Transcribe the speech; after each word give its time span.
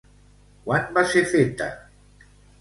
Quan 0.63 0.87
va 0.95 1.03
ser 1.11 1.23
feta? 1.35 1.69